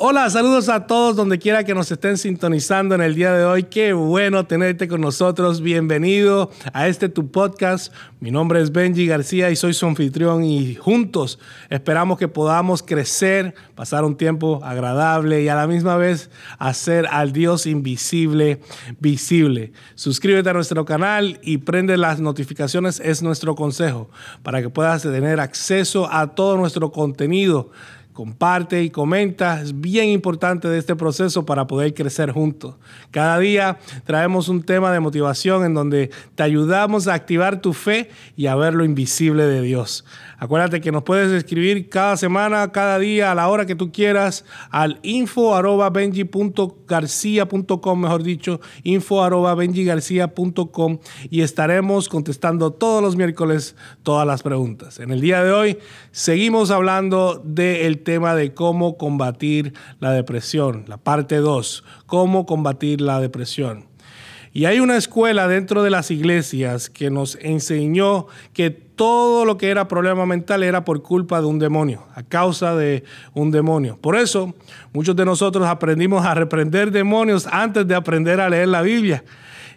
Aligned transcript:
Hola, 0.00 0.30
saludos 0.30 0.68
a 0.68 0.86
todos 0.86 1.16
donde 1.16 1.40
quiera 1.40 1.64
que 1.64 1.74
nos 1.74 1.90
estén 1.90 2.18
sintonizando 2.18 2.94
en 2.94 3.00
el 3.00 3.16
día 3.16 3.32
de 3.32 3.44
hoy. 3.44 3.64
Qué 3.64 3.92
bueno 3.92 4.46
tenerte 4.46 4.86
con 4.86 5.00
nosotros. 5.00 5.60
Bienvenido 5.60 6.52
a 6.72 6.86
este 6.86 7.08
tu 7.08 7.32
podcast. 7.32 7.92
Mi 8.20 8.30
nombre 8.30 8.60
es 8.60 8.70
Benji 8.70 9.08
García 9.08 9.50
y 9.50 9.56
soy 9.56 9.74
su 9.74 9.86
anfitrión 9.86 10.44
y 10.44 10.76
juntos 10.76 11.40
esperamos 11.68 12.16
que 12.16 12.28
podamos 12.28 12.84
crecer, 12.84 13.56
pasar 13.74 14.04
un 14.04 14.16
tiempo 14.16 14.60
agradable 14.62 15.42
y 15.42 15.48
a 15.48 15.56
la 15.56 15.66
misma 15.66 15.96
vez 15.96 16.30
hacer 16.60 17.08
al 17.10 17.32
Dios 17.32 17.66
invisible 17.66 18.60
visible. 19.00 19.72
Suscríbete 19.96 20.48
a 20.48 20.52
nuestro 20.52 20.84
canal 20.84 21.40
y 21.42 21.58
prende 21.58 21.96
las 21.96 22.20
notificaciones, 22.20 23.00
es 23.00 23.20
nuestro 23.20 23.56
consejo 23.56 24.08
para 24.44 24.62
que 24.62 24.70
puedas 24.70 25.02
tener 25.02 25.40
acceso 25.40 26.08
a 26.08 26.36
todo 26.36 26.56
nuestro 26.56 26.92
contenido 26.92 27.72
comparte 28.18 28.82
y 28.82 28.90
comenta. 28.90 29.62
Es 29.62 29.80
bien 29.80 30.08
importante 30.08 30.66
de 30.66 30.76
este 30.76 30.96
proceso 30.96 31.46
para 31.46 31.68
poder 31.68 31.94
crecer 31.94 32.32
juntos. 32.32 32.74
Cada 33.12 33.38
día 33.38 33.78
traemos 34.06 34.48
un 34.48 34.64
tema 34.64 34.90
de 34.90 34.98
motivación 34.98 35.64
en 35.64 35.72
donde 35.72 36.10
te 36.34 36.42
ayudamos 36.42 37.06
a 37.06 37.14
activar 37.14 37.60
tu 37.60 37.72
fe 37.72 38.10
y 38.36 38.46
a 38.46 38.56
ver 38.56 38.74
lo 38.74 38.84
invisible 38.84 39.44
de 39.44 39.62
Dios. 39.62 40.04
Acuérdate 40.40 40.80
que 40.80 40.90
nos 40.90 41.04
puedes 41.04 41.30
escribir 41.30 41.88
cada 41.88 42.16
semana, 42.16 42.72
cada 42.72 42.98
día, 42.98 43.30
a 43.30 43.36
la 43.36 43.48
hora 43.48 43.66
que 43.66 43.76
tú 43.76 43.92
quieras, 43.92 44.44
al 44.70 44.98
info 45.02 45.54
arroba 45.54 45.90
mejor 45.90 46.12
dicho, 48.24 48.60
info 48.82 49.22
arroba 49.22 49.56
y 51.30 51.42
estaremos 51.42 52.08
contestando 52.08 52.72
todos 52.72 53.00
los 53.00 53.14
miércoles 53.14 53.76
todas 54.02 54.26
las 54.26 54.42
preguntas. 54.42 54.98
En 54.98 55.12
el 55.12 55.20
día 55.20 55.44
de 55.44 55.52
hoy 55.52 55.78
seguimos 56.10 56.72
hablando 56.72 57.40
del 57.44 58.00
tema 58.08 58.34
de 58.34 58.54
cómo 58.54 58.96
combatir 58.96 59.74
la 60.00 60.12
depresión, 60.12 60.84
la 60.86 60.96
parte 60.96 61.36
2, 61.36 61.84
cómo 62.06 62.46
combatir 62.46 63.02
la 63.02 63.20
depresión. 63.20 63.84
Y 64.54 64.64
hay 64.64 64.80
una 64.80 64.96
escuela 64.96 65.46
dentro 65.46 65.82
de 65.82 65.90
las 65.90 66.10
iglesias 66.10 66.88
que 66.88 67.10
nos 67.10 67.36
enseñó 67.42 68.26
que 68.54 68.70
todo 68.70 69.44
lo 69.44 69.58
que 69.58 69.68
era 69.68 69.88
problema 69.88 70.24
mental 70.24 70.62
era 70.62 70.86
por 70.86 71.02
culpa 71.02 71.42
de 71.42 71.48
un 71.48 71.58
demonio, 71.58 72.06
a 72.14 72.22
causa 72.22 72.74
de 72.74 73.04
un 73.34 73.50
demonio. 73.50 73.98
Por 74.00 74.16
eso, 74.16 74.54
muchos 74.94 75.14
de 75.14 75.26
nosotros 75.26 75.68
aprendimos 75.68 76.24
a 76.24 76.32
reprender 76.32 76.90
demonios 76.90 77.46
antes 77.46 77.86
de 77.86 77.94
aprender 77.94 78.40
a 78.40 78.48
leer 78.48 78.68
la 78.68 78.80
Biblia. 78.80 79.22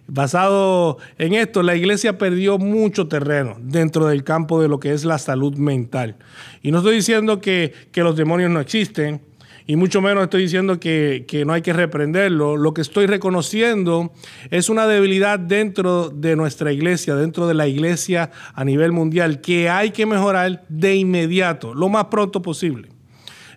Basado 0.08 0.98
en 1.18 1.34
esto, 1.34 1.64
la 1.64 1.76
iglesia 1.76 2.18
perdió 2.18 2.58
mucho 2.58 3.08
terreno 3.08 3.58
dentro 3.62 4.08
del 4.08 4.24
campo 4.24 4.62
de 4.62 4.68
lo 4.68 4.80
que 4.80 4.94
es 4.94 5.06
la 5.06 5.18
salud 5.18 5.56
mental. 5.56 6.18
Y 6.62 6.72
no 6.72 6.80
estoy 6.80 6.96
diciendo 6.96 7.40
que, 7.40 7.74
que 7.92 8.04
los 8.04 8.16
demonios 8.16 8.52
no 8.52 8.60
existen, 8.60 9.22
y 9.68 9.76
mucho 9.76 10.02
menos 10.02 10.24
estoy 10.24 10.44
diciendo 10.44 10.80
que, 10.80 11.44
no 11.46 11.54
hay 11.54 11.62
que 11.62 11.74
reprenderlo. 11.74 12.58
Lo 12.58 12.74
que 12.74 12.82
estoy 12.82 13.06
reconociendo 13.06 14.12
es 14.50 14.70
una 14.70 14.88
debilidad 14.88 15.40
dentro 15.40 16.10
de 16.10 16.36
nuestra 16.36 16.72
iglesia, 16.72 17.16
dentro 17.16 17.48
de 17.48 17.54
la 17.54 17.68
iglesia 17.68 18.32
a 18.54 18.66
nivel 18.66 18.92
mundial, 18.92 19.40
que 19.40 19.70
hay 19.70 19.92
que 19.92 20.06
mejorar 20.06 20.66
de 20.68 20.96
inmediato, 20.96 21.74
lo 21.74 21.90
más 21.90 22.06
pronto 22.06 22.42
posible. 22.42 22.90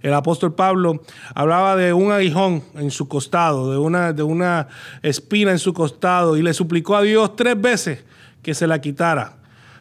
El 0.05 0.13
apóstol 0.13 0.55
Pablo 0.55 1.01
hablaba 1.35 1.77
de 1.77 1.95
un 1.95 2.13
aguijón 2.13 2.63
en 2.75 2.91
su 2.91 3.09
costado, 3.09 3.73
de 3.73 3.79
una, 3.79 4.13
de 4.13 4.23
una 4.23 4.69
espina 5.01 5.51
en 5.51 5.59
su 5.59 5.73
costado, 5.73 6.37
y 6.37 6.43
le 6.43 6.53
suplicó 6.53 6.95
a 6.95 7.01
Dios 7.01 7.35
tres 7.37 7.59
veces 7.59 8.05
que 8.43 8.53
se 8.53 8.67
la 8.67 8.83
quitara. 8.83 9.39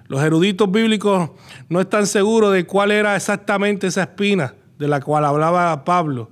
Los 0.07 0.23
eruditos 0.23 0.71
bíblicos 0.71 1.31
no 1.67 1.81
están 1.81 2.07
seguros 2.07 2.53
de 2.53 2.65
cuál 2.65 2.91
era 2.91 3.17
exactamente 3.17 3.87
esa 3.87 4.03
espina 4.03 4.55
de 4.79 4.87
la 4.87 5.01
cual 5.01 5.25
hablaba 5.25 5.83
Pablo, 5.83 6.31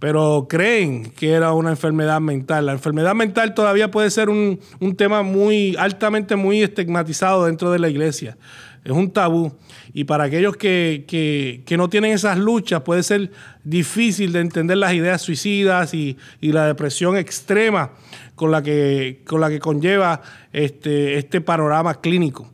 pero 0.00 0.46
creen 0.48 1.10
que 1.10 1.32
era 1.32 1.52
una 1.52 1.70
enfermedad 1.70 2.20
mental. 2.20 2.66
La 2.66 2.72
enfermedad 2.72 3.14
mental 3.14 3.54
todavía 3.54 3.90
puede 3.90 4.10
ser 4.10 4.30
un, 4.30 4.58
tema 4.96 5.22
muy 5.22 5.76
altamente 5.78 6.36
muy 6.36 6.62
estigmatizado 6.62 7.44
dentro 7.44 7.70
de 7.70 7.78
la 7.78 7.90
iglesia. 7.90 8.38
Es 8.82 8.92
un 8.92 9.10
tabú. 9.10 9.52
Y 9.92 10.04
para 10.04 10.24
aquellos 10.24 10.56
que, 10.56 11.62
no 11.76 11.90
tienen 11.90 12.12
esas 12.12 12.38
luchas, 12.38 12.80
puede 12.80 13.02
ser 13.02 13.30
difícil 13.62 14.32
de 14.32 14.40
entender 14.40 14.78
las 14.78 14.94
ideas 14.94 15.20
suicidas 15.20 15.92
y, 15.92 16.16
la 16.40 16.66
depresión 16.66 17.18
extrema 17.18 17.90
con 18.34 18.50
la 18.50 18.62
que, 18.62 19.20
con 19.26 19.42
la 19.42 19.50
que 19.50 19.58
conlleva 19.58 20.22
este, 20.54 21.18
este 21.18 21.42
panorama 21.42 22.00
clínico. 22.00 22.50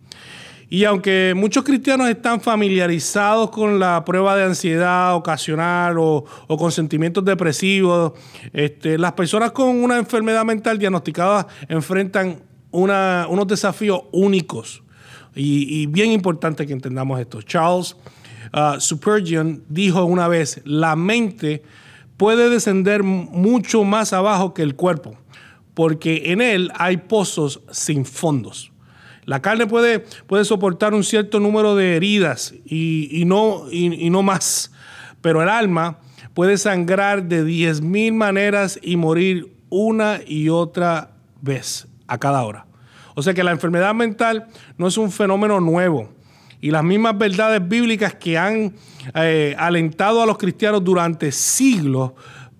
Y 0.69 0.85
aunque 0.85 1.33
muchos 1.37 1.63
cristianos 1.63 2.09
están 2.09 2.41
familiarizados 2.41 3.51
con 3.51 3.79
la 3.79 4.05
prueba 4.05 4.37
de 4.37 4.45
ansiedad 4.45 5.15
ocasional 5.15 5.97
o, 5.99 6.25
con 6.49 6.73
sentimientos 6.73 7.25
depresivos, 7.25 8.13
este, 8.53 8.99
las 8.99 9.13
personas 9.13 9.53
con 9.53 9.69
una 9.69 9.97
enfermedad 9.97 10.45
mental 10.45 10.79
diagnosticada 10.79 11.47
enfrentan 11.69 12.43
unos 12.73 13.47
desafíos 13.47 14.03
únicos. 14.13 14.83
Y, 15.37 15.87
bien 15.87 16.11
importante 16.11 16.67
que 16.67 16.73
entendamos 16.73 17.21
esto. 17.21 17.43
Charles 17.43 17.95
uh, 18.53 19.61
dijo 19.69 20.05
una 20.05 20.27
vez, 20.29 20.63
la 20.65 20.97
mente 20.97 21.63
puede 22.17 22.49
descender 22.51 23.03
mucho 23.03 23.85
más 23.85 24.13
abajo 24.13 24.55
que 24.55 24.63
el 24.63 24.75
cuerpo, 24.75 25.17
porque 25.75 26.33
en 26.33 26.41
él 26.41 26.73
hay 26.75 26.97
pozos 26.97 27.61
sin 27.71 28.05
fondos. 28.05 28.73
La 29.27 29.43
carne 29.43 29.67
puede, 29.67 29.99
puede 29.99 30.45
soportar 30.45 30.95
un 30.95 31.03
cierto 31.03 31.41
número 31.41 31.75
de 31.75 31.97
heridas 31.97 32.55
y, 32.65 33.25
no, 33.27 33.65
y, 33.71 34.09
no 34.09 34.23
más, 34.23 34.73
pero 35.21 35.43
el 35.43 35.49
alma 35.49 35.99
puede 36.33 36.57
sangrar 36.57 37.25
de 37.25 37.45
10.000 37.45 38.13
maneras 38.13 38.79
y 38.81 38.97
morir 38.97 39.53
una 39.69 40.21
y 40.25 40.49
otra 40.49 41.11
vez 41.43 41.89
a 42.07 42.19
cada 42.19 42.45
hora. 42.45 42.67
O 43.17 43.23
sea 43.23 43.35
que 43.35 43.43
la 43.43 43.51
enfermedad 43.51 43.95
mental 43.95 44.47
no 44.79 44.87
es 44.87 44.97
un 44.97 45.11
fenómeno 45.11 45.59
nuevo. 45.59 46.09
Y 46.61 46.71
las 46.71 46.85
mismas 46.85 47.19
verdades 47.19 47.67
bíblicas 47.67 48.15
que 48.15 48.39
han 48.39 48.75
eh, 49.15 49.57
alentado 49.59 50.23
a 50.23 50.27
los 50.27 50.39
cristianos 50.39 50.85
durante 50.85 51.33
siglos 51.33 52.13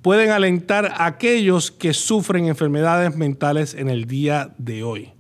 pueden 0.03 0.31
alentar 0.31 0.87
a 0.87 1.07
aquellos 1.07 1.71
que 1.71 1.95
sufren 1.95 2.47
enfermedades 2.47 3.17
mentales 3.17 3.75
en 3.75 3.89
el 3.89 4.07
día 4.07 4.53
de 4.59 4.83
hoy. 4.83 5.16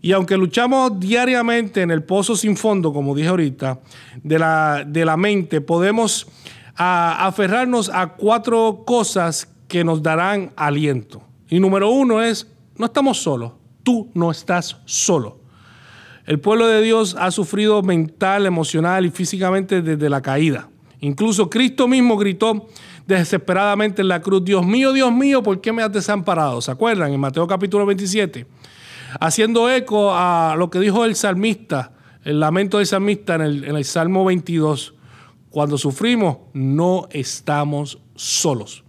Y 0.00 0.12
aunque 0.12 0.36
luchamos 0.36 0.98
diariamente 1.00 1.82
en 1.82 1.90
el 1.90 2.04
pozo 2.04 2.36
sin 2.36 2.56
fondo, 2.56 2.92
como 2.92 3.14
dije 3.14 3.28
ahorita, 3.28 3.80
de 4.22 4.38
la, 4.38 4.84
de 4.86 5.04
la 5.04 5.16
mente, 5.16 5.60
podemos 5.60 6.26
aferrarnos 6.76 7.90
a 7.92 8.14
cuatro 8.14 8.84
cosas 8.86 9.48
que 9.66 9.82
nos 9.82 10.02
darán 10.02 10.52
aliento. 10.56 11.22
Y 11.48 11.58
número 11.58 11.90
uno 11.90 12.22
es, 12.22 12.46
no 12.76 12.86
estamos 12.86 13.18
solos, 13.18 13.52
tú 13.82 14.10
no 14.14 14.30
estás 14.30 14.76
solo. 14.84 15.40
El 16.26 16.38
pueblo 16.38 16.66
de 16.66 16.82
Dios 16.82 17.16
ha 17.18 17.30
sufrido 17.30 17.82
mental, 17.82 18.46
emocional 18.46 19.06
y 19.06 19.10
físicamente 19.10 19.82
desde 19.82 20.08
la 20.08 20.20
caída. 20.20 20.68
Incluso 21.00 21.48
Cristo 21.48 21.88
mismo 21.88 22.16
gritó 22.16 22.68
desesperadamente 23.06 24.02
en 24.02 24.08
la 24.08 24.20
cruz, 24.20 24.44
Dios 24.44 24.64
mío, 24.64 24.92
Dios 24.92 25.10
mío, 25.10 25.42
¿por 25.42 25.60
qué 25.60 25.72
me 25.72 25.82
has 25.82 25.92
desamparado? 25.92 26.60
¿Se 26.60 26.70
acuerdan? 26.70 27.12
En 27.12 27.18
Mateo 27.18 27.46
capítulo 27.46 27.86
27 27.86 28.46
haciendo 29.20 29.70
eco 29.70 30.14
a 30.14 30.54
lo 30.56 30.70
que 30.70 30.80
dijo 30.80 31.04
el 31.04 31.14
salmista, 31.14 31.92
el 32.24 32.40
lamento 32.40 32.78
del 32.78 32.86
salmista 32.86 33.34
en 33.36 33.42
el, 33.42 33.84
Salmo 33.84 34.24
22. 34.24 34.94
Cuando 35.50 35.78
sufrimos, 35.78 36.38
no 36.52 37.08
estamos 37.10 37.98
solos. 38.14 38.84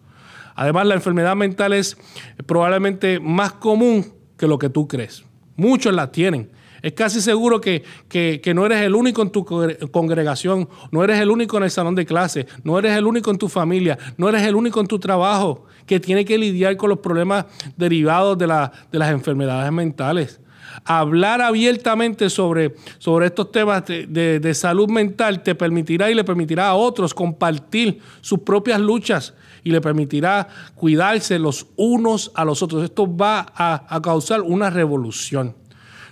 Además, 0.56 0.88
la 0.88 0.96
enfermedad 0.96 1.36
mental 1.36 1.74
es 1.74 1.98
probablemente 2.46 3.20
más 3.20 3.54
común 3.54 4.14
que 4.38 4.48
lo 4.48 4.60
que 4.60 4.70
tú 4.70 4.88
crees. 4.88 5.24
Muchos 5.56 5.94
la 5.94 6.12
tienen. 6.12 6.52
Es 6.82 6.94
casi 6.94 7.22
seguro 7.22 7.60
que, 7.62 7.84
que, 8.08 8.54
no 8.54 8.66
eres 8.66 8.84
el 8.84 8.96
único 8.96 9.22
en 9.22 9.30
tu 9.30 9.46
congregación, 9.92 10.70
no 10.92 11.04
eres 11.04 11.20
el 11.20 11.30
único 11.30 11.58
en 11.58 11.64
el 11.64 11.72
salón 11.72 11.96
de 11.96 12.06
clase, 12.06 12.48
no 12.64 12.78
eres 12.80 12.98
el 12.98 13.06
único 13.06 13.32
en 13.32 13.38
tu 13.38 13.50
familia, 13.50 13.98
no 14.18 14.30
eres 14.30 14.44
el 14.44 14.56
único 14.56 14.80
en 14.80 14.88
tu 14.88 15.00
trabajo 15.00 15.66
que 15.86 16.00
tiene 16.00 16.24
que 16.26 16.38
lidiar 16.38 16.78
con 16.78 16.90
los 16.90 17.00
problemas 17.00 17.46
derivados 17.76 18.38
de, 18.38 18.48
las 18.48 19.12
enfermedades 19.12 19.72
mentales. 19.72 20.40
Hablar 20.86 21.42
abiertamente 21.42 22.30
sobre, 22.30 22.76
sobre 23.00 23.26
estos 23.26 23.52
temas 23.52 23.86
de, 23.86 24.40
de 24.40 24.54
salud 24.54 24.88
mental 24.88 25.42
te 25.42 25.56
permitirá 25.56 26.12
y 26.12 26.14
le 26.14 26.24
permitirá 26.24 26.70
a 26.70 26.76
otros 26.76 27.14
compartir 27.14 28.00
sus 28.22 28.40
propias 28.40 28.80
luchas 28.80 29.34
y 29.64 29.72
le 29.72 29.82
permitirá 29.82 30.48
cuidarse 30.76 31.40
los 31.40 31.68
unos 31.76 32.32
a 32.36 32.46
los 32.46 32.62
otros. 32.64 32.84
Esto 32.84 33.16
va 33.16 33.46
a, 33.56 34.02
causar 34.02 34.42
una 34.42 34.70
revolución. 34.70 35.56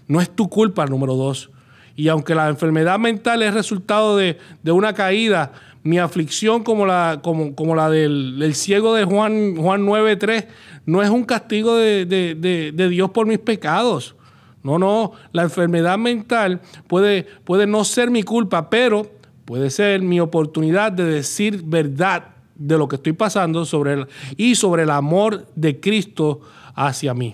No 0.07 0.21
es 0.21 0.29
tu 0.29 0.49
culpa, 0.49 0.85
número 0.85 1.15
dos. 1.15 1.49
Y 1.95 2.09
aunque 2.09 2.35
la 2.35 2.47
enfermedad 2.49 2.99
mental 2.99 3.41
es 3.41 3.53
resultado 3.53 4.17
de, 4.17 4.37
de 4.61 4.71
una 4.71 4.93
caída, 4.93 5.51
mi 5.87 5.99
aflicción 5.99 6.63
como 6.63 6.85
la, 6.85 7.21
como, 7.23 7.55
como 7.55 7.73
la 7.73 7.89
del, 7.89 8.51
ciego 8.55 8.93
de 8.93 9.05
Juan, 9.05 9.55
Juan 9.55 9.85
9.3 9.85 10.45
no 10.85 11.01
es 11.01 11.09
un 11.09 11.23
castigo 11.23 11.77
de, 11.77 12.75
Dios 12.89 13.09
por 13.11 13.25
mis 13.25 13.39
pecados. 13.39 14.15
No, 14.63 14.77
no, 14.77 15.13
la 15.31 15.43
enfermedad 15.43 15.97
mental 15.97 16.59
puede, 16.87 17.23
puede 17.45 17.67
no 17.67 17.85
ser 17.85 18.11
mi 18.11 18.23
culpa, 18.23 18.69
pero 18.69 19.09
puede 19.45 19.69
ser 19.69 20.01
mi 20.01 20.19
oportunidad 20.19 20.91
de 20.91 21.05
decir 21.05 21.63
verdad 21.63 22.35
de 22.55 22.77
lo 22.77 22.89
que 22.89 22.97
estoy 22.97 23.13
pasando 23.13 23.63
sobre 23.63 24.07
y 24.35 24.55
sobre 24.55 24.83
el 24.83 24.89
amor 24.89 25.47
de 25.55 25.79
Cristo 25.79 26.41
hacia 26.75 27.13
mí. 27.13 27.33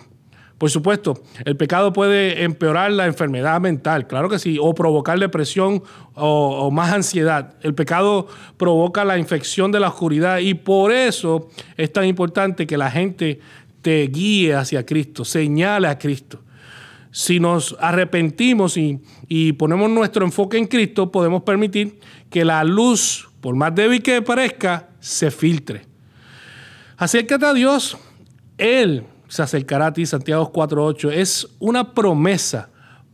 Por 0.64 0.70
supuesto, 0.70 1.22
el 1.44 1.58
pecado 1.58 1.92
puede 1.92 2.46
empeorar 2.46 2.90
la 2.94 3.06
enfermedad 3.06 3.60
mental, 3.60 4.08
claro 4.08 4.30
que 4.30 4.40
sí, 4.40 4.58
o 4.62 4.74
provocar 4.74 5.20
depresión 5.20 5.84
o, 6.14 6.72
más 6.72 6.94
ansiedad. 6.94 7.56
El 7.64 7.76
pecado 7.76 8.30
provoca 8.56 9.04
la 9.04 9.18
infección 9.18 9.74
de 9.74 9.82
la 9.82 9.90
oscuridad 9.90 10.38
y 10.38 10.54
por 10.54 10.94
eso 10.94 11.50
es 11.76 11.92
tan 11.92 12.06
importante 12.06 12.66
que 12.66 12.78
la 12.78 12.90
gente 12.90 13.42
te 13.82 14.08
guíe 14.08 14.56
hacia 14.56 14.86
Cristo, 14.86 15.26
señale 15.26 15.90
a 15.90 16.00
Cristo. 16.00 16.40
Si 17.12 17.42
nos 17.42 17.76
arrepentimos 17.82 18.78
y, 18.78 19.02
y 19.28 19.52
ponemos 19.52 19.90
nuestro 19.90 20.24
enfoque 20.24 20.58
en 20.58 20.68
Cristo, 20.68 21.12
podemos 21.12 21.44
permitir 21.44 22.00
que 22.30 22.46
la 22.46 22.64
luz, 22.64 23.28
por 23.42 23.54
más 23.54 23.76
débil 23.76 24.02
que 24.02 24.22
parezca, 24.22 24.92
se 25.02 25.30
filtre. 25.30 25.82
Acércate 26.96 27.48
a 27.48 27.54
Dios. 27.54 27.98
Él 28.58 29.04
se 29.34 29.42
acercará 29.42 29.88
a 29.88 29.94
ti, 29.94 30.06
Santiago 30.06 30.54
4.8, 30.54 31.12
es 31.12 31.48
una 31.58 31.96
promesa 31.96 32.70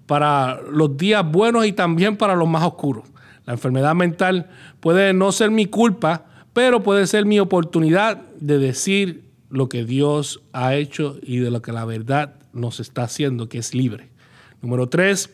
para 0.05 0.59
los 0.69 0.97
días 0.97 1.23
buenos 1.25 1.65
y 1.65 1.71
también 1.71 2.17
para 2.17 2.35
los 2.35 2.45
más 2.45 2.61
oscuros. 2.61 3.05
La 3.45 3.53
enfermedad 3.53 3.95
mental 3.95 4.49
puede 4.81 5.13
no 5.13 5.31
ser 5.31 5.49
mi 5.49 5.67
culpa, 5.67 6.25
pero 6.51 6.83
puede 6.83 7.07
ser 7.07 7.25
mi 7.25 7.39
oportunidad 7.39 8.17
de 8.37 8.57
decir 8.57 9.29
lo 9.49 9.69
que 9.69 9.85
Dios 9.85 10.41
ha 10.51 10.75
hecho 10.75 11.17
y 11.23 11.37
de 11.37 11.51
lo 11.51 11.61
que 11.61 11.71
la 11.71 11.85
verdad 11.85 12.35
nos 12.51 12.81
está 12.81 13.03
haciendo, 13.03 13.47
que 13.47 13.59
es 13.59 13.73
libre. 13.73 14.09
Número 14.61 14.89
tres, 14.89 15.29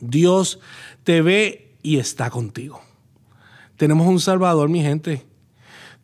Dios 0.00 0.58
te 1.04 1.20
ve 1.20 1.76
y 1.82 1.98
está 1.98 2.30
contigo. 2.30 2.80
Tenemos 3.76 4.06
un 4.06 4.20
Salvador, 4.20 4.70
mi 4.70 4.80
gente. 4.80 5.27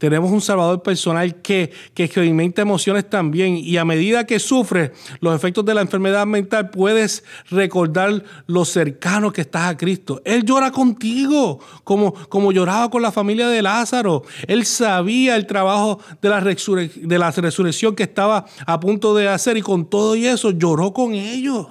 Tenemos 0.05 0.31
un 0.31 0.43
Salvador 0.43 0.83
personal 0.83 1.37
que, 1.37 1.73
que 1.95 2.05
experimenta 2.05 2.61
emociones 2.61 3.09
también 3.09 3.57
y 3.57 3.79
a 3.79 3.87
medida 3.87 4.27
que 4.27 4.39
sufre 4.39 4.93
los 5.21 5.35
efectos 5.35 5.65
de 5.65 5.73
la 5.73 5.81
enfermedad 5.81 6.27
mental 6.27 6.69
puedes 6.69 7.25
recordar 7.49 8.23
lo 8.47 8.67
cercano 8.67 9.33
que 9.33 9.41
estás 9.41 9.71
a 9.71 9.79
Cristo. 9.79 10.21
Él 10.27 10.45
llora 10.45 10.73
contigo 10.73 11.59
como, 11.85 12.13
como 12.29 12.53
lloraba 12.53 12.91
con 12.91 13.01
la 13.01 13.13
familia 13.13 13.49
de 13.49 13.63
Lázaro. 13.63 14.25
Él 14.47 14.67
sabía 14.67 15.37
el 15.37 15.47
trabajo 15.47 15.99
de 16.21 16.29
la, 16.29 16.43
de 16.43 17.19
la 17.19 17.31
resurrección 17.31 17.95
que 17.95 18.03
estaba 18.03 18.45
a 18.67 18.81
punto 18.81 19.15
de 19.15 19.29
hacer 19.29 19.57
y 19.57 19.63
con 19.63 19.89
todo 19.89 20.17
y 20.17 20.27
eso 20.27 20.51
lloró 20.51 20.93
con 20.93 21.15
ellos. 21.15 21.69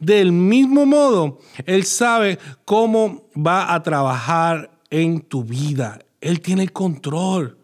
Del 0.00 0.32
mismo 0.32 0.84
modo, 0.84 1.38
Él 1.64 1.84
sabe 1.84 2.38
cómo 2.66 3.22
va 3.34 3.72
a 3.72 3.82
trabajar 3.82 4.70
en 4.90 5.22
tu 5.22 5.44
vida. 5.44 6.00
Él 6.24 6.40
tiene 6.40 6.62
el 6.62 6.72
control. 6.72 7.58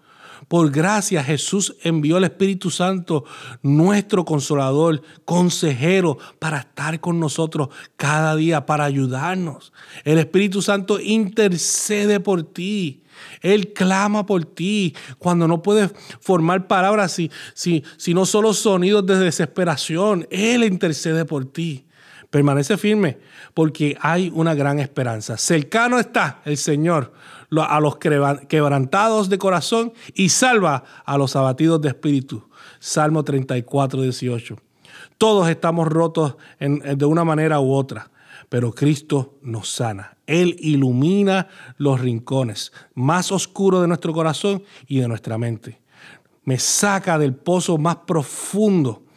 Por 0.48 0.70
gracia 0.70 1.22
Jesús 1.24 1.76
envió 1.82 2.16
al 2.16 2.24
Espíritu 2.24 2.70
Santo, 2.70 3.24
nuestro 3.62 4.24
consolador, 4.24 5.02
consejero, 5.24 6.18
para 6.38 6.58
estar 6.58 7.00
con 7.00 7.20
nosotros 7.20 7.68
cada 7.96 8.36
día, 8.36 8.66
para 8.66 8.84
ayudarnos. 8.84 9.72
El 10.04 10.18
Espíritu 10.18 10.60
Santo 10.60 11.00
intercede 11.00 12.20
por 12.20 12.42
ti. 12.42 13.02
Él 13.42 13.72
clama 13.72 14.26
por 14.26 14.44
ti 14.44 14.94
cuando 15.18 15.46
no 15.46 15.62
puedes 15.62 15.92
formar 16.20 16.66
palabras, 16.66 17.12
si, 17.12 17.30
si, 17.54 17.82
solo 18.24 18.52
sonidos 18.52 19.06
de 19.06 19.18
desesperación. 19.18 20.26
Él 20.30 20.64
intercede 20.64 21.24
por 21.24 21.44
ti. 21.44 21.86
Permanece 22.30 22.76
firme 22.76 23.18
porque 23.54 23.96
hay 24.00 24.30
una 24.32 24.54
gran 24.54 24.78
esperanza. 24.78 25.36
Cercano 25.36 25.98
está 25.98 26.40
el 26.44 26.56
Señor 26.56 27.12
a 27.58 27.80
los 27.80 27.96
quebrantados 27.96 29.28
de 29.28 29.38
corazón 29.38 29.92
y 30.14 30.28
salva 30.28 30.84
a 31.04 31.18
los 31.18 31.34
abatidos 31.34 31.80
de 31.80 31.88
espíritu. 31.88 32.48
Salmo 32.78 33.24
34, 33.24 34.02
18. 34.02 34.56
Todos 35.18 35.48
estamos 35.48 35.88
rotos 35.88 36.36
de 36.60 37.04
una 37.04 37.24
manera 37.24 37.60
u 37.60 37.72
otra, 37.72 38.10
pero 38.48 38.72
Cristo 38.72 39.38
nos 39.42 39.68
sana. 39.68 40.16
Él 40.26 40.56
ilumina 40.60 41.48
los 41.78 42.00
rincones 42.00 42.72
más 42.94 43.32
oscuros 43.32 43.82
de 43.82 43.88
nuestro 43.88 44.12
corazón 44.12 44.62
y 44.86 45.00
de 45.00 45.08
nuestra 45.08 45.36
mente. 45.36 45.80
Me 46.44 46.58
saca 46.58 47.18
del 47.18 47.34
pozo 47.34 47.76
más 47.76 47.96
profundo 47.96 49.02
eh, 49.02 49.08
eh, 49.08 49.09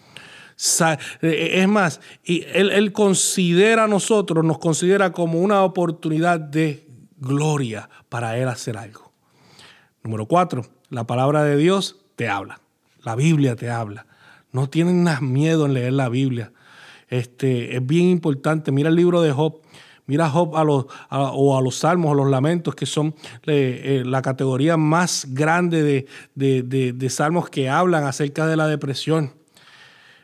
es 1.21 1.67
más, 1.67 1.99
y 2.23 2.45
él, 2.53 2.93
considera 2.93 3.83
a 3.83 3.87
nosotros, 3.87 4.45
nos 4.45 4.59
considera 4.59 5.11
como 5.11 5.39
una 5.39 5.61
oportunidad 5.63 6.39
de 6.39 6.87
gloria 7.17 7.89
para 8.07 8.37
Él 8.37 8.47
hacer 8.47 8.77
algo. 8.77 9.11
Número 10.03 10.25
cuatro, 10.25 10.65
la 10.89 11.05
palabra 11.05 11.43
de 11.43 11.57
Dios 11.57 11.97
te 12.15 12.29
habla. 12.29 12.61
La 13.03 13.15
Biblia 13.15 13.57
te 13.57 13.69
habla. 13.69 14.05
No 14.53 14.69
tienen 14.69 15.05
miedo 15.21 15.65
en 15.65 15.73
leer 15.73 15.93
la 15.93 16.07
Biblia. 16.07 16.53
Este, 17.09 17.75
es 17.75 17.85
bien 17.85 18.05
importante. 18.05 18.71
Mira 18.71 18.87
el 18.87 18.95
libro 18.95 19.21
de 19.21 19.33
Job. 19.33 19.61
Mira 20.05 20.29
Job 20.29 20.55
a 20.55 20.63
los, 20.63 20.85
o 21.09 21.57
a 21.57 21.61
los 21.61 21.75
salmos 21.79 22.11
o 22.11 22.15
los 22.15 22.29
lamentos, 22.29 22.75
que 22.75 22.85
son 22.85 23.15
eh, 23.47 24.03
la 24.05 24.21
categoría 24.21 24.77
más 24.77 25.27
grande 25.29 26.07
de 26.35 27.09
salmos 27.09 27.49
que 27.49 27.69
hablan 27.69 28.05
acerca 28.05 28.47
de 28.47 28.55
la 28.55 28.67
depresión. 28.67 29.42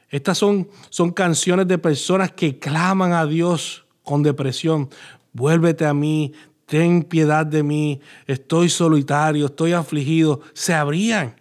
Estas 0.10 0.38
son, 0.38 0.68
son 0.90 1.12
canciones 1.12 1.68
de 1.68 1.78
personas 1.78 2.32
que 2.32 2.58
claman 2.58 3.14
a 3.14 3.26
Dios 3.26 3.86
con 4.04 4.24
depresión. 4.24 4.90
Vuélvete 5.34 5.86
a 5.86 5.94
mí, 5.94 6.34
ten 6.66 7.04
piedad 7.04 7.46
de 7.46 7.64
mí, 7.64 8.02
estoy 8.26 8.70
solitario, 8.70 9.48
estoy 9.48 9.74
afligido. 9.74 10.42
Se 10.54 10.74
abrían 10.74 11.36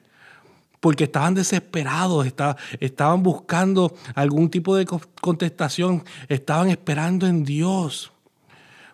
porque 0.81 1.05
estaban 1.05 1.35
desesperados, 1.35 2.27
estaban 2.79 3.23
buscando 3.23 3.95
algún 4.15 4.49
tipo 4.49 4.77
de 4.77 4.87
contestación, 5.21 6.05
estaban 6.29 6.71
esperando 6.71 7.27
en 7.27 7.45
Dios 7.45 8.13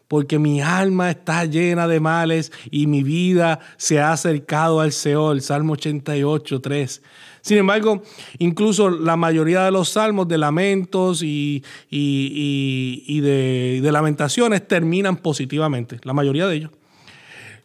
porque 0.08 0.38
mi 0.38 0.60
alma 0.60 1.10
está 1.10 1.44
llena 1.44 1.88
de 1.88 2.00
males 2.00 2.52
y 2.70 2.86
mi 2.86 3.02
vida 3.02 3.60
se 3.76 4.00
ha 4.00 4.12
acercado 4.12 4.80
al 4.80 4.92
Seol. 4.92 5.40
Salmo 5.40 5.74
88, 5.74 6.60
3. 6.60 7.02
Sin 7.40 7.58
embargo, 7.58 8.02
incluso 8.38 8.88
la 8.88 9.16
mayoría 9.16 9.64
de 9.64 9.70
los 9.70 9.90
salmos 9.90 10.28
de 10.28 10.38
lamentos 10.38 11.22
y, 11.22 11.62
de, 11.90 13.80
de 13.82 13.92
lamentaciones 13.92 14.66
terminan 14.66 15.16
positivamente, 15.18 15.98
la 16.04 16.14
mayoría 16.14 16.46
de 16.46 16.56
ellos. 16.56 16.70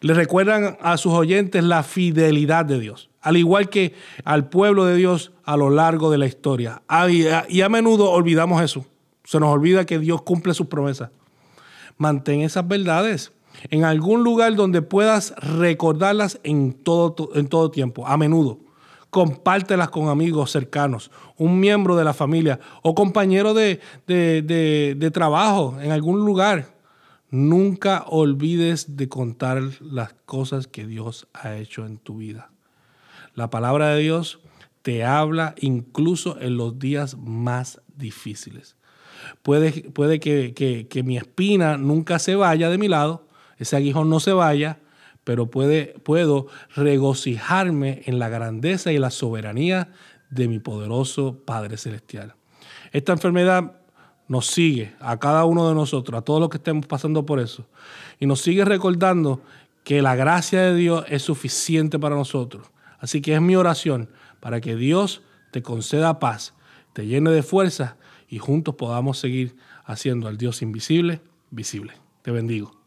Le 0.01 0.13
recuerdan 0.13 0.77
a 0.81 0.97
sus 0.97 1.13
oyentes 1.13 1.63
la 1.63 1.83
fidelidad 1.83 2.65
de 2.65 2.79
Dios, 2.79 3.09
al 3.21 3.37
igual 3.37 3.69
que 3.69 3.93
al 4.23 4.49
pueblo 4.49 4.85
de 4.85 4.95
Dios 4.95 5.31
a 5.43 5.55
lo 5.55 5.69
largo 5.69 6.11
de 6.11 6.17
la 6.17 6.25
historia. 6.25 6.81
Y 7.47 7.61
a 7.61 7.69
menudo 7.69 8.11
olvidamos 8.11 8.61
eso. 8.61 8.85
Se 9.23 9.39
nos 9.39 9.49
olvida 9.49 9.85
que 9.85 9.99
Dios 9.99 10.23
cumple 10.23 10.53
sus 10.53 10.67
promesas. 10.67 11.09
Mantén 11.99 12.39
esas 12.41 12.65
verdades 12.65 13.33
en 13.69 13.83
algún 13.83 14.23
lugar 14.23 14.55
donde 14.55 14.81
puedas 14.81 15.35
recordarlas 15.35 16.39
en 16.43 16.71
todo, 16.71 17.29
en 17.35 17.47
todo 17.47 17.71
tiempo, 17.71 18.07
a 18.07 18.15
menudo. 18.15 18.57
Compártelas 19.09 19.89
con 19.89 20.07
amigos 20.07 20.51
cercanos, 20.51 21.11
un 21.35 21.59
miembro 21.59 21.97
de 21.97 22.05
la 22.05 22.13
familia 22.13 22.59
o 22.83 22.95
compañero 22.95 23.53
de, 23.53 23.81
de 24.07 25.11
trabajo 25.11 25.77
en 25.81 25.91
algún 25.91 26.25
lugar. 26.25 26.77
Nunca 27.31 28.05
olvides 28.07 28.95
de 28.95 29.09
contar 29.09 29.61
las 29.81 30.13
cosas 30.25 30.67
que 30.67 30.87
Dios 30.87 31.27
ha 31.33 31.57
hecho 31.57 31.85
en 31.85 31.97
tu 31.97 32.17
vida. 32.17 32.49
La 33.35 33.49
palabra 33.49 33.89
de 33.89 33.99
Dios 33.99 34.39
te 34.89 35.05
habla 35.05 35.53
incluso 35.59 36.41
en 36.41 36.57
los 36.57 36.79
días 36.79 37.15
más 37.15 37.79
difíciles. 37.95 38.75
Puede, 39.43 39.71
puede 39.91 40.19
que, 40.19 41.03
mi 41.05 41.15
espina 41.15 41.77
nunca 41.77 42.17
se 42.17 42.33
vaya 42.33 42.71
de 42.71 42.79
mi 42.79 42.87
lado, 42.87 43.27
ese 43.59 43.75
aguijón 43.75 44.09
no 44.09 44.19
se 44.19 44.33
vaya, 44.33 44.79
pero 45.23 45.45
puedo 45.51 46.47
regocijarme 46.75 48.01
en 48.07 48.17
la 48.17 48.29
grandeza 48.29 48.91
y 48.91 48.97
la 48.97 49.11
soberanía 49.11 49.89
de 50.31 50.47
mi 50.47 50.57
poderoso 50.57 51.37
Padre 51.45 51.77
Celestial. 51.77 52.33
Esta 52.91 53.11
enfermedad 53.11 53.73
nos 54.27 54.47
sigue 54.47 54.95
a 54.99 55.19
cada 55.19 55.45
uno 55.45 55.69
de 55.69 55.75
nosotros, 55.75 56.17
a 56.17 56.23
todos 56.23 56.39
los 56.39 56.49
que 56.49 56.57
estemos 56.57 56.87
pasando 56.87 57.27
por 57.27 57.39
eso, 57.39 57.67
y 58.19 58.25
nos 58.25 58.41
sigue 58.41 58.65
recordando 58.65 59.43
que 59.83 60.01
la 60.01 60.15
gracia 60.15 60.61
de 60.61 60.73
Dios 60.73 61.05
es 61.09 61.21
suficiente 61.21 61.99
para 61.99 62.15
nosotros. 62.15 62.71
Así 62.97 63.21
que 63.21 63.35
es 63.35 63.41
mi 63.41 63.55
oración 63.55 64.09
para 64.39 64.61
que 64.61 64.75
Dios 64.75 65.21
te 65.51 65.61
conceda 65.61 66.19
paz, 66.19 66.53
te 66.93 67.07
llene 67.07 67.31
de 67.31 67.43
fuerza 67.43 67.97
y 68.27 68.39
juntos 68.39 68.75
podamos 68.75 69.17
seguir 69.19 69.55
haciendo 69.85 70.27
al 70.27 70.37
Dios 70.37 70.61
invisible 70.61 71.21
visible. 71.51 71.93
Te 72.21 72.31
bendigo. 72.31 72.78